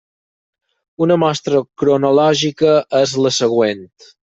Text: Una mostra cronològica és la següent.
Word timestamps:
Una 1.07 1.19
mostra 1.25 1.61
cronològica 1.83 2.75
és 3.05 3.17
la 3.27 3.37
següent. 3.41 3.89